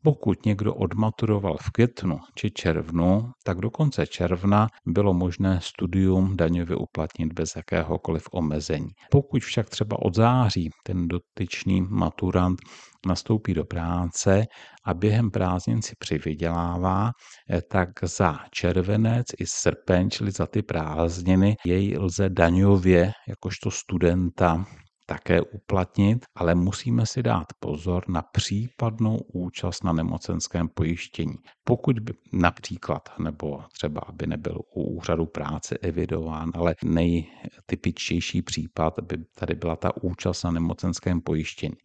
Pokud 0.03 0.45
někdo 0.45 0.75
odmaturoval 0.75 1.57
v 1.61 1.71
květnu 1.71 2.19
či 2.35 2.51
červnu, 2.51 3.31
tak 3.43 3.57
do 3.57 3.69
konce 3.69 4.07
června 4.07 4.67
bylo 4.85 5.13
možné 5.13 5.59
studium 5.61 6.37
daňově 6.37 6.75
uplatnit 6.75 7.33
bez 7.33 7.55
jakéhokoliv 7.55 8.23
omezení. 8.31 8.89
Pokud 9.11 9.43
však 9.43 9.69
třeba 9.69 9.99
od 9.99 10.15
září 10.15 10.69
ten 10.83 11.07
dotyčný 11.07 11.81
maturant 11.81 12.59
nastoupí 13.05 13.53
do 13.53 13.65
práce 13.65 14.45
a 14.85 14.93
během 14.93 15.31
prázdnin 15.31 15.81
si 15.81 15.95
přivydělává, 15.99 17.11
eh, 17.49 17.61
tak 17.71 17.89
za 18.03 18.39
červenec 18.51 19.25
i 19.39 19.45
srpen, 19.47 20.11
čili 20.11 20.31
za 20.31 20.47
ty 20.47 20.61
prázdniny, 20.61 21.55
jej 21.65 21.97
lze 21.97 22.29
daňově 22.29 23.11
jakožto 23.27 23.71
studenta 23.71 24.65
také 25.05 25.41
uplatnit, 25.41 26.25
ale 26.35 26.55
musíme 26.55 27.05
si 27.05 27.23
dát 27.23 27.45
pozor 27.59 28.03
na 28.09 28.21
případnou 28.21 29.17
účast 29.17 29.83
na 29.83 29.93
nemocenském 29.93 30.69
pojištění. 30.69 31.35
Pokud 31.63 31.99
by 31.99 32.13
například, 32.33 33.09
nebo 33.19 33.63
třeba 33.73 34.01
by 34.13 34.27
nebyl 34.27 34.61
u 34.75 34.83
úřadu 34.83 35.25
práce 35.25 35.77
evidován, 35.77 36.51
ale 36.53 36.75
nejtypičtější 36.83 38.41
případ 38.41 38.93
by 39.01 39.17
tady 39.35 39.55
byla 39.55 39.75
ta 39.75 40.03
účast 40.03 40.43
na 40.43 40.51
nemocenském 40.51 41.21
pojištění. 41.21 41.75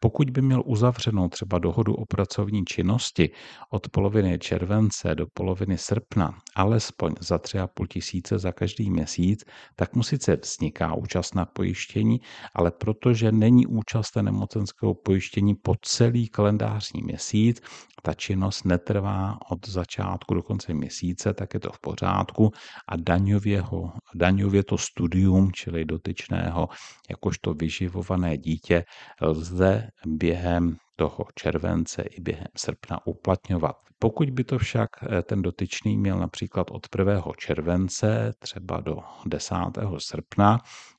Pokud 0.00 0.30
by 0.30 0.42
měl 0.42 0.62
uzavřenou 0.66 1.28
třeba 1.28 1.58
dohodu 1.58 1.94
o 1.94 2.06
pracovní 2.06 2.64
činnosti 2.64 3.30
od 3.70 3.88
poloviny 3.88 4.38
července 4.38 5.14
do 5.14 5.26
poloviny 5.34 5.78
srpna, 5.78 6.38
alespoň 6.54 7.12
za 7.20 7.36
3,5 7.36 7.86
tisíce 7.86 8.38
za 8.38 8.52
každý 8.52 8.90
měsíc, 8.90 9.44
tak 9.76 9.94
mu 9.94 10.02
sice 10.02 10.36
vzniká 10.36 10.94
účast 10.94 11.34
na 11.34 11.44
pojištění, 11.44 12.20
ale 12.60 12.70
protože 12.70 13.32
není 13.32 13.66
účasten 13.66 14.24
nemocenského 14.24 14.94
pojištění 14.94 15.54
po 15.54 15.74
celý 15.82 16.28
kalendářní 16.28 17.02
měsíc, 17.02 17.60
ta 18.02 18.14
činnost 18.14 18.64
netrvá 18.64 19.38
od 19.50 19.68
začátku 19.68 20.34
do 20.34 20.42
konce 20.42 20.74
měsíce, 20.74 21.34
tak 21.34 21.54
je 21.54 21.60
to 21.60 21.72
v 21.72 21.80
pořádku 21.80 22.50
a 22.88 22.96
daňově, 22.96 23.60
ho, 23.60 23.92
daňově 24.14 24.62
to 24.64 24.78
studium, 24.78 25.52
čili 25.52 25.84
dotyčného, 25.84 26.68
jakožto 27.10 27.54
vyživované 27.54 28.38
dítě, 28.38 28.84
lze 29.20 29.88
během 30.06 30.76
toho 30.96 31.24
července 31.34 32.02
i 32.02 32.20
během 32.20 32.52
srpna 32.56 33.06
uplatňovat. 33.06 33.89
Pokud 34.02 34.30
by 34.30 34.44
to 34.44 34.58
však 34.58 34.88
eh, 35.02 35.22
ten 35.22 35.42
dotyčný 35.42 35.96
měl 35.98 36.18
například 36.18 36.70
od 36.70 36.86
1. 36.98 37.22
července 37.36 38.32
třeba 38.38 38.80
do 38.80 38.98
10. 39.26 39.54
srpna, 39.98 40.58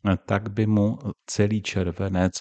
eh, 0.09 0.17
tak 0.25 0.49
by 0.49 0.65
mu 0.67 0.97
celý 1.25 1.61
červenec 1.61 2.33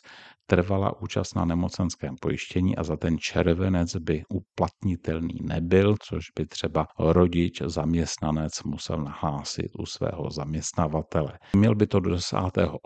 trvala 0.50 1.02
účast 1.02 1.36
na 1.36 1.44
nemocenském 1.44 2.14
pojištění 2.20 2.76
a 2.76 2.82
za 2.82 2.96
ten 2.96 3.18
červenec 3.18 3.96
by 3.96 4.22
uplatnitelný 4.28 5.38
nebyl, 5.42 5.96
což 6.02 6.24
by 6.38 6.46
třeba 6.46 6.86
rodič, 6.98 7.62
zaměstnanec 7.62 8.62
musel 8.62 8.96
nahlásit 8.96 9.70
u 9.78 9.86
svého 9.86 10.30
zaměstnavatele. 10.30 11.38
Měl 11.56 11.74
by 11.74 11.86
to 11.86 12.00
do 12.00 12.10
10. 12.10 12.36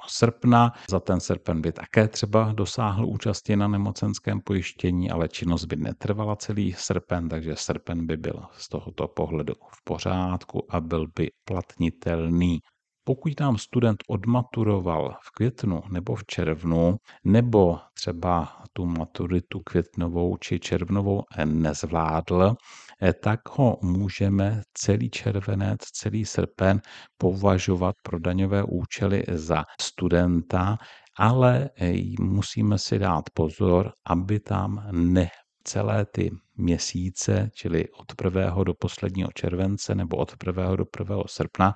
srpna, 0.08 0.72
za 0.90 1.00
ten 1.00 1.20
srpen 1.20 1.60
by 1.60 1.72
také 1.72 2.08
třeba 2.08 2.52
dosáhl 2.52 3.06
účasti 3.06 3.56
na 3.56 3.68
nemocenském 3.68 4.40
pojištění, 4.40 5.10
ale 5.10 5.28
činnost 5.28 5.64
by 5.64 5.76
netrvala 5.76 6.36
celý 6.36 6.72
srpen, 6.72 7.28
takže 7.28 7.56
srpen 7.56 8.06
by 8.06 8.16
byl 8.16 8.42
z 8.58 8.68
tohoto 8.68 9.08
pohledu 9.08 9.54
v 9.70 9.84
pořádku 9.84 10.74
a 10.74 10.80
byl 10.80 11.06
by 11.16 11.30
platnitelný. 11.44 12.60
Pokud 13.06 13.40
nám 13.40 13.58
student 13.58 14.02
odmaturoval 14.08 15.16
v 15.22 15.30
květnu 15.30 15.82
nebo 15.90 16.14
v 16.14 16.24
červnu, 16.26 16.96
nebo 17.24 17.78
třeba 17.94 18.62
tu 18.72 18.86
maturitu 18.86 19.60
květnovou 19.60 20.36
či 20.36 20.60
červnovou 20.60 21.22
nezvládl, 21.44 22.54
eh, 23.02 23.12
tak 23.12 23.40
ho 23.50 23.78
můžeme 23.82 24.62
celý 24.74 25.10
červenec, 25.10 25.80
celý 25.80 26.24
srpen 26.24 26.80
považovat 27.18 27.94
pro 28.02 28.18
daňové 28.18 28.62
účely 28.64 29.24
za 29.32 29.64
studenta, 29.80 30.78
ale 31.18 31.70
eh, 31.80 31.94
musíme 32.20 32.78
si 32.78 32.98
dát 32.98 33.24
pozor, 33.34 33.92
aby 34.06 34.40
tam 34.40 34.88
ne 34.92 35.28
celé 35.64 36.06
ty 36.06 36.30
měsíce, 36.56 37.50
čili 37.54 37.88
od 37.88 38.12
1. 38.24 38.64
do 38.64 38.74
posledního 38.74 39.28
července 39.34 39.94
nebo 39.94 40.16
od 40.16 40.34
1. 40.46 40.76
do 40.76 40.84
1. 41.00 41.16
srpna, 41.26 41.74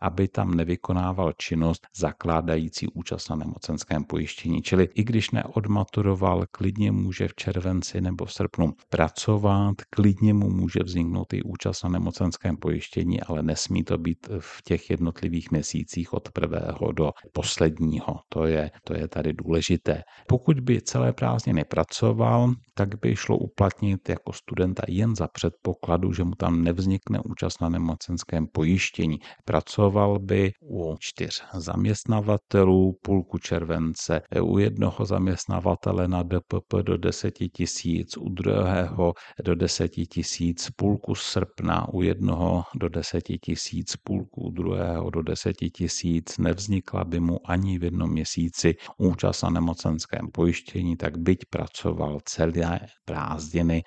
aby 0.00 0.28
tam 0.28 0.54
nevykonával 0.54 1.32
činnost 1.32 1.86
zakládající 1.96 2.88
účast 2.88 3.28
na 3.30 3.36
nemocenském 3.36 4.04
pojištění. 4.04 4.62
Čili 4.62 4.88
i 4.94 5.04
když 5.04 5.30
neodmaturoval, 5.30 6.44
klidně 6.52 6.92
může 6.92 7.28
v 7.28 7.34
červenci 7.34 8.00
nebo 8.00 8.24
v 8.24 8.32
srpnu 8.32 8.72
pracovat, 8.88 9.74
klidně 9.90 10.34
mu 10.34 10.50
může 10.50 10.80
vzniknout 10.84 11.32
i 11.32 11.42
účast 11.42 11.82
na 11.82 11.90
nemocenském 11.90 12.56
pojištění, 12.56 13.20
ale 13.20 13.42
nesmí 13.42 13.84
to 13.84 13.98
být 13.98 14.28
v 14.38 14.62
těch 14.62 14.90
jednotlivých 14.90 15.50
měsících 15.50 16.12
od 16.12 16.28
1. 16.40 16.58
do 16.92 17.10
posledního. 17.32 18.20
To 18.28 18.46
je, 18.46 18.70
to 18.84 18.94
je 18.94 19.08
tady 19.08 19.32
důležité. 19.32 20.02
Pokud 20.26 20.60
by 20.60 20.82
celé 20.82 21.12
prázdniny 21.12 21.64
pracoval, 21.64 22.54
tak 22.74 23.00
by 23.00 23.16
šlo 23.16 23.38
uplatnit 23.38 24.08
jako 24.08 24.19
studenta 24.32 24.82
jen 24.88 25.16
za 25.16 25.28
předpokladu, 25.28 26.12
že 26.12 26.24
mu 26.24 26.34
tam 26.34 26.64
nevznikne 26.64 27.20
účast 27.20 27.60
na 27.60 27.68
nemocenském 27.68 28.46
pojištění. 28.46 29.18
Pracoval 29.44 30.18
by 30.18 30.52
u 30.62 30.96
čtyř 30.98 31.42
zaměstnavatelů, 31.54 32.98
půlku 33.02 33.38
července 33.38 34.22
u 34.42 34.58
jednoho 34.58 35.04
zaměstnavatele 35.04 36.08
na 36.08 36.22
DPP 36.22 36.74
do 36.82 36.96
10 36.96 37.34
tisíc, 37.52 38.16
u 38.16 38.28
druhého 38.28 39.14
do 39.44 39.54
10 39.54 39.88
tisíc, 39.88 40.70
půlku 40.76 41.14
srpna 41.14 41.88
u 41.88 42.02
jednoho 42.02 42.64
do 42.74 42.88
10 42.88 43.22
tisíc, 43.44 43.96
půlku 43.96 44.50
druhého 44.50 45.10
do 45.10 45.22
10 45.22 45.56
tisíc, 45.56 46.38
nevznikla 46.38 47.04
by 47.04 47.20
mu 47.20 47.50
ani 47.50 47.78
v 47.78 47.84
jednom 47.84 48.10
měsíci 48.10 48.74
účast 48.98 49.42
na 49.42 49.50
nemocenském 49.50 50.28
pojištění, 50.32 50.96
tak 50.96 51.18
byť 51.18 51.38
pracoval 51.50 52.18
celé 52.24 52.80
prázdniny, 53.04 53.82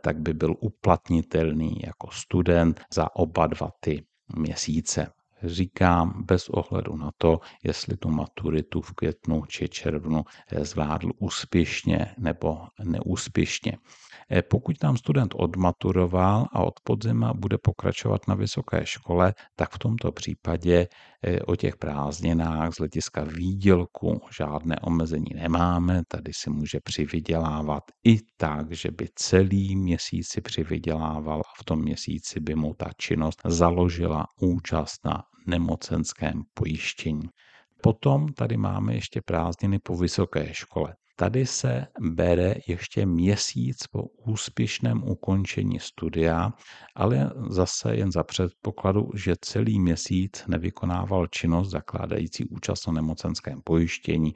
tak 0.00 0.18
by 0.18 0.34
byl 0.34 0.54
uplatnitelný 0.60 1.80
jako 1.86 2.10
student 2.10 2.80
za 2.92 3.16
oba 3.16 3.46
dva 3.46 3.70
ty 3.80 4.04
měsíce. 4.36 5.12
Říkám 5.42 6.24
bez 6.26 6.48
ohledu 6.48 6.96
na 6.96 7.10
to, 7.18 7.40
jestli 7.64 7.96
tu 7.96 8.08
maturitu 8.10 8.80
v 8.80 8.92
květnu 8.92 9.44
či 9.48 9.68
červnu 9.68 10.24
zvládl 10.62 11.10
úspěšně 11.18 12.14
nebo 12.18 12.66
neúspěšně. 12.84 13.78
Eh, 14.30 14.42
pokud 14.42 14.78
tam 14.78 14.96
student 14.96 15.34
odmaturoval 15.36 16.46
a 16.52 16.62
od 16.62 16.80
podzima 16.84 17.34
bude 17.34 17.58
pokračovat 17.58 18.28
na 18.28 18.34
vysoké 18.34 18.86
škole, 18.86 19.34
tak 19.56 19.70
v 19.72 19.78
tomto 19.78 20.12
případě 20.12 20.86
eh, 21.22 21.40
o 21.40 21.56
těch 21.56 21.76
prázdninách 21.76 22.74
z 22.74 22.78
hlediska 22.78 23.24
výdělku 23.24 24.20
žádné 24.38 24.76
omezení 24.82 25.30
nemáme. 25.34 26.02
Tady 26.08 26.32
si 26.32 26.50
může 26.50 26.80
přivydělávat 26.80 27.84
i 28.06 28.18
tak, 28.36 28.72
že 28.72 28.90
by 28.90 29.08
celý 29.14 29.76
měsíc 29.76 30.28
si 30.28 30.40
přivydělával 30.40 31.40
a 31.40 31.62
v 31.62 31.64
tom 31.64 31.82
měsíci 31.82 32.40
by 32.40 32.54
mu 32.54 32.74
ta 32.74 32.90
činnost 32.96 33.40
založila 33.44 34.26
účast 34.40 35.04
na 35.04 35.24
nemocenském 35.48 36.42
pojištění. 36.54 37.28
Potom 37.82 38.28
tady 38.28 38.56
máme 38.56 38.94
ještě 38.94 39.20
prázdniny 39.22 39.78
po 39.78 39.96
vysoké 39.96 40.54
škole. 40.54 40.94
Tady 41.16 41.46
se 41.46 41.86
bere 42.00 42.54
ještě 42.66 43.06
měsíc 43.06 43.86
po 43.86 44.02
úspěšném 44.02 45.02
ukončení 45.04 45.80
studia, 45.80 46.52
ale 46.94 47.30
zase 47.48 47.96
jen 47.96 48.12
za 48.12 48.24
předpokladu, 48.24 49.10
že 49.14 49.34
celý 49.40 49.80
měsíc 49.80 50.44
nevykonával 50.48 51.26
činnost 51.26 51.70
zakládající 51.70 52.44
účast 52.44 52.86
na 52.86 52.92
nemocenském 52.92 53.60
pojištění 53.64 54.34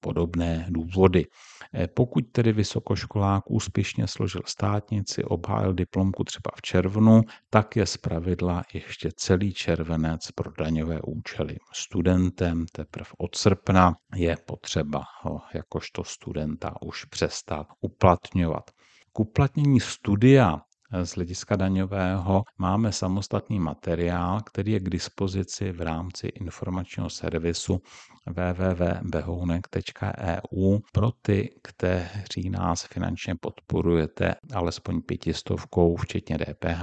podobné 0.00 0.66
důvody. 0.70 1.26
Eh, 1.74 1.88
pokud 1.88 2.24
tedy 2.32 2.52
vysokoškolák 2.52 3.50
úspěšně 3.50 4.06
složil 4.06 4.40
státnici, 4.46 5.24
obhájil 5.24 5.74
diplomku 5.74 6.24
třeba 6.24 6.50
v 6.56 6.62
červnu, 6.62 7.22
tak 7.50 7.76
je 7.76 7.86
zpravidla 7.86 8.62
ještě 8.74 9.10
celý 9.16 9.52
červenec 9.52 10.30
pro 10.30 10.52
daňové 10.58 11.00
účely. 11.06 11.56
Studentem 11.72 12.66
teprve 12.72 13.10
od 13.18 13.34
srpna 13.34 13.94
je 14.14 14.36
potřeba 14.46 15.02
ho 15.22 15.40
jakožto 15.54 16.04
studenta 16.04 16.74
už 16.82 17.04
přestat 17.04 17.66
uplatňovat. 17.80 18.70
K 19.12 19.20
uplatnění 19.20 19.80
studia 19.80 20.60
z 21.02 21.14
hlediska 21.14 21.56
daňového 21.56 22.42
máme 22.58 22.92
samostatný 22.92 23.60
materiál, 23.60 24.40
který 24.40 24.72
je 24.72 24.80
k 24.80 24.90
dispozici 24.90 25.72
v 25.72 25.80
rámci 25.80 26.26
informačního 26.26 27.10
servisu 27.10 27.80
www.behounek.eu 28.26 30.78
pro 30.92 31.10
ty, 31.22 31.50
kteří 31.62 32.50
nás 32.50 32.84
finančně 32.84 33.34
podporujete 33.40 34.34
alespoň 34.54 35.02
pětistovkou, 35.02 35.96
včetně 35.96 36.38
DPH. 36.38 36.82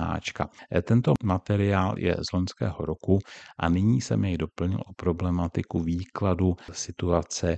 Tento 0.83 1.13
materiál 1.23 1.99
je 1.99 2.15
z 2.29 2.33
loňského 2.33 2.85
roku 2.85 3.19
a 3.59 3.69
nyní 3.69 4.01
jsem 4.01 4.25
jej 4.25 4.37
doplnil 4.37 4.79
o 4.85 4.93
problematiku 4.93 5.79
výkladu 5.79 6.55
situace, 6.71 7.57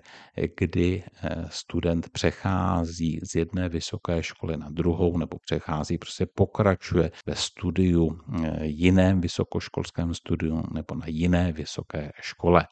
kdy 0.58 1.04
eh, 1.04 1.46
student 1.50 2.10
přechází 2.10 3.20
z 3.24 3.36
jedné 3.36 3.70
vysoké 3.70 4.24
školy 4.24 4.58
na 4.58 4.70
druhou 4.70 5.18
nebo 5.18 5.38
přechází, 5.46 5.98
prostě 5.98 6.25
pokračuje 6.38 7.12
ve 7.25 7.36
studiu, 7.36 8.20
eh, 8.44 8.65
jiném 8.65 9.22
vysokoškolském 9.22 10.13
studiu 10.13 10.63
nebo 10.74 10.96
na 10.96 11.06
jiné 11.08 11.51
vysoké 11.51 12.12
škole. 12.22 12.67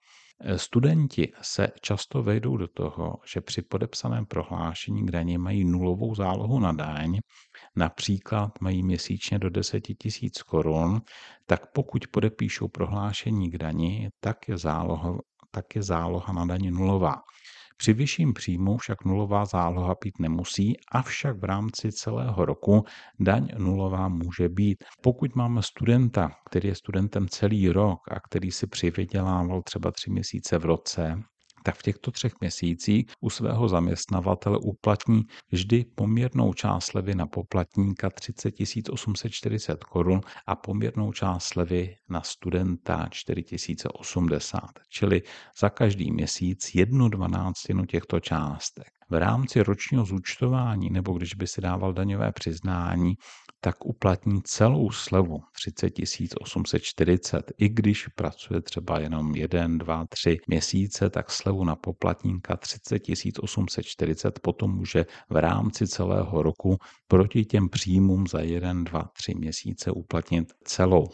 Studenti 0.55 1.31
se 1.41 1.67
často 1.81 2.24
vejdou 2.24 2.57
do 2.57 2.67
toho, 2.67 3.15
že 3.25 3.41
při 3.41 3.62
podepsaném 3.62 4.25
prohlášení 4.25 5.05
k 5.05 5.12
daní 5.12 5.38
mají 5.38 5.65
nulovou 5.65 6.15
zálohu 6.15 6.60
na 6.60 6.72
daň, 6.72 7.19
například 7.75 8.51
mají 8.61 8.83
měsíčně 8.83 9.40
do 9.40 9.50
10 9.50 9.81
tisíc 9.81 10.44
korun, 10.44 11.01
tak 11.46 11.72
pokud 11.74 12.07
podepíšou 12.07 12.68
prohlášení 12.68 13.51
k 13.51 13.57
dani, 13.57 14.09
tak 14.20 14.48
je 14.48 14.57
záloha, 14.57 15.18
tak 15.51 15.75
je 15.75 15.83
záloha 15.83 16.33
na 16.33 16.46
daně 16.46 16.72
nulová. 16.72 17.16
Při 17.77 17.94
vyšším 17.94 18.33
příjmu 18.33 18.77
však 18.77 19.05
nulová 19.05 19.46
záloha 19.46 19.96
být 20.03 20.20
nemusí, 20.20 20.74
avšak 20.92 21.38
v 21.38 21.44
rámci 21.44 21.92
celého 21.92 22.46
roku 22.46 22.83
daň 23.20 23.48
nulová 23.57 24.07
může 24.07 24.50
být. 24.50 24.83
Pokud 25.01 25.35
máme 25.35 25.61
studenta, 25.61 26.31
který 26.50 26.70
je 26.70 26.75
studentem 26.75 27.27
celý 27.27 27.70
rok 27.70 28.00
a 28.11 28.20
který 28.20 28.51
si 28.51 28.68
přivydělával 28.68 29.61
třeba 29.61 29.92
tři 29.92 30.11
měsíce 30.11 30.57
v 30.57 30.66
roce, 30.66 31.24
tak 31.66 31.75
v 31.75 31.82
těchto 31.82 32.12
třech 32.12 32.34
měsících 32.42 33.06
u 33.22 33.30
svého 33.30 33.68
zaměstnavatele 33.70 34.58
uplatní 34.58 35.22
vždy 35.51 35.86
poměrnou 35.96 36.54
část 36.54 36.86
slevy 36.86 37.16
na 37.16 37.28
poplatníka 37.28 38.10
30 38.10 38.54
840 38.90 39.84
korun 39.84 40.22
a 40.48 40.56
poměrnou 40.56 41.12
část 41.12 41.44
slevy 41.44 41.96
na 42.10 42.22
studenta 42.22 43.08
4080, 43.12 44.62
čili 44.90 45.22
za 45.60 45.70
každý 45.70 46.12
měsíc 46.12 46.75
jednu 46.75 47.10
dvanáctinu 47.10 47.86
těchto 47.86 48.20
částek. 48.20 48.95
V 49.09 49.13
rámci 49.20 49.63
ročního 49.63 50.05
zúčtování 50.05 50.89
nebo 50.89 51.13
když 51.13 51.33
by 51.33 51.48
si 51.48 51.61
dával 51.61 51.94
daňové 51.94 52.31
přiznání, 52.31 53.15
tak 53.65 53.85
uplatní 53.85 54.41
celou 54.44 54.91
slevu 54.91 55.39
30 55.51 55.94
840. 56.39 57.51
I 57.57 57.70
když 57.70 58.07
pracuje 58.07 58.61
třeba 58.61 59.00
jenom 59.00 59.35
1, 59.35 59.68
2, 59.68 60.05
3 60.05 60.37
měsíce, 60.48 61.09
tak 61.09 61.31
slevu 61.31 61.63
na 61.63 61.75
poplatníka 61.75 62.57
30 62.57 63.01
840 63.39 64.39
potom 64.39 64.75
může 64.75 65.05
v 65.29 65.35
rámci 65.35 65.87
celého 65.87 66.44
roku 66.44 66.77
proti 67.07 67.46
těm 67.46 67.70
příjmům 67.70 68.27
za 68.27 68.39
1, 68.39 68.74
2, 68.74 69.09
3 69.18 69.35
měsíce 69.35 69.91
uplatnit 69.91 70.53
celou. 70.63 71.07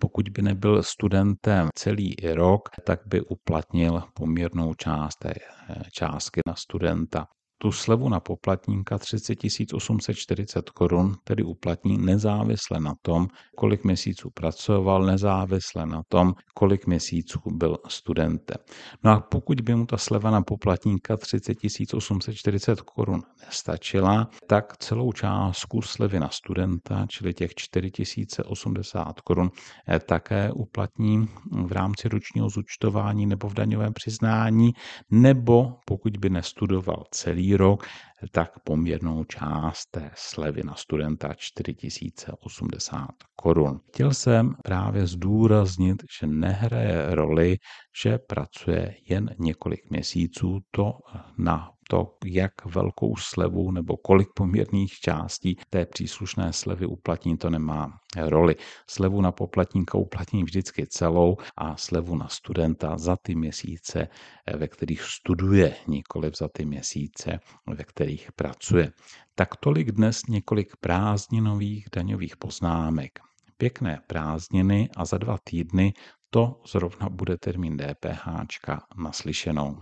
Pokud 0.00 0.28
by 0.28 0.42
nebyl 0.42 0.82
studentem 0.82 1.68
celý 1.74 2.16
rok, 2.34 2.68
tak 2.86 3.00
by 3.06 3.20
uplatnil 3.20 4.02
poměrnou 4.14 4.74
část 4.74 5.16
té 5.16 5.32
eh, 5.32 5.82
částky 5.92 6.40
na 6.46 6.54
studenta 6.54 7.26
tu 7.58 7.72
slevu 7.72 8.08
na 8.08 8.20
poplatníka 8.20 8.98
30 8.98 9.38
840 9.72 10.70
korun 10.70 11.14
tedy 11.24 11.42
uplatní 11.42 11.98
nezávisle 11.98 12.80
na 12.80 12.94
tom, 13.02 13.28
kolik 13.56 13.84
měsíců 13.84 14.30
pracoval, 14.30 15.02
nezávisle 15.02 15.86
na 15.86 16.02
tom, 16.08 16.34
kolik 16.54 16.86
měsíců 16.86 17.40
byl 17.46 17.78
studentem. 17.88 18.56
No 19.04 19.10
a 19.10 19.20
pokud 19.20 19.60
by 19.60 19.74
mu 19.74 19.86
ta 19.86 19.96
sleva 19.96 20.30
na 20.30 20.42
poplatníka 20.42 21.16
30 21.16 21.56
840 21.94 22.80
korun 22.80 23.22
nestačila, 23.46 24.30
tak 24.46 24.76
celou 24.76 25.12
částku 25.12 25.82
slevy 25.82 26.20
na 26.20 26.28
studenta, 26.28 27.06
čili 27.08 27.34
těch 27.34 27.54
4080 27.54 29.20
korun, 29.20 29.50
eh, 29.88 29.98
také 29.98 30.52
uplatní 30.52 31.28
v 31.66 31.72
rámci 31.72 32.08
ročního 32.08 32.50
zúčtování 32.50 33.26
nebo 33.26 33.48
v 33.48 33.54
daňovém 33.54 33.92
přiznání, 33.92 34.72
nebo 35.10 35.74
pokud 35.84 36.16
by 36.16 36.30
nestudoval 36.30 37.04
celý 37.10 37.47
rok, 37.56 37.86
tak 38.32 38.50
poměrnou 38.64 39.24
část 39.24 39.86
té 39.90 40.10
slevy 40.14 40.62
na 40.64 40.74
studenta 40.74 41.34
4080 41.34 43.08
korun. 43.36 43.80
Chtěl 43.88 44.14
jsem 44.14 44.54
právě 44.64 45.06
zdůraznit, 45.06 46.02
že 46.20 46.26
nehraje 46.26 47.14
roli, 47.14 47.56
že 48.02 48.18
pracuje 48.18 48.94
jen 49.08 49.34
několik 49.38 49.90
měsíců, 49.90 50.58
to 50.70 50.92
na 51.38 51.70
to, 51.90 52.16
jak 52.24 52.52
velkou 52.64 53.16
slevu 53.16 53.70
nebo 53.70 53.96
kolik 53.96 54.28
poměrných 54.34 54.92
částí 54.92 55.56
té 55.70 55.86
příslušné 55.86 56.52
slevy 56.52 56.86
uplatní, 56.86 57.38
to 57.38 57.50
nemá 57.50 57.92
roli. 58.16 58.56
Slevu 58.86 59.20
na 59.20 59.32
poplatníka 59.32 59.98
uplatní 59.98 60.44
vždycky 60.44 60.86
celou 60.86 61.36
a 61.56 61.76
slevu 61.76 62.16
na 62.16 62.28
studenta 62.28 62.98
za 62.98 63.16
ty 63.16 63.34
měsíce, 63.34 64.08
ve 64.56 64.68
kterých 64.68 65.02
studuje, 65.02 65.74
nikoliv 65.86 66.36
za 66.38 66.48
ty 66.48 66.64
měsíce, 66.64 67.40
ve 67.66 67.84
kterých 67.84 68.32
pracuje. 68.32 68.92
Tak 69.34 69.56
tolik 69.56 69.92
dnes 69.92 70.22
několik 70.28 70.76
prázdninových 70.80 71.86
daňových 71.94 72.36
poznámek. 72.36 73.18
Pěkné 73.56 74.00
prázdniny 74.06 74.88
a 74.96 75.04
za 75.04 75.18
dva 75.18 75.38
týdny 75.44 75.92
to 76.30 76.60
zrovna 76.72 77.08
bude 77.08 77.38
termín 77.38 77.76
DPH 77.76 78.28
naslyšenou. 78.96 79.76